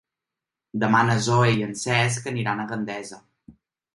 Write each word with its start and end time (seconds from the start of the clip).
Demà 0.83 1.01
na 1.09 1.17
Zoè 1.25 1.51
i 1.59 1.67
en 1.67 1.77
Cesc 1.83 2.31
aniran 2.33 2.63
a 2.63 2.65
Gandesa. 2.71 3.21